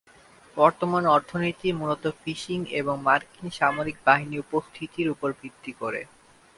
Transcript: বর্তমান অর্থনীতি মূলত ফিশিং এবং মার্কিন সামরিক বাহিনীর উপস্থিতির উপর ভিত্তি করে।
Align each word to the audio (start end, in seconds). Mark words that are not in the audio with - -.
বর্তমান 0.57 1.03
অর্থনীতি 1.07 1.67
মূলত 1.71 2.03
ফিশিং 2.21 2.59
এবং 2.79 2.95
মার্কিন 3.03 3.45
সামরিক 3.59 3.97
বাহিনীর 4.05 4.43
উপস্থিতির 4.45 5.07
উপর 5.09 5.29
ভিত্তি 5.41 5.71
করে। 5.81 6.01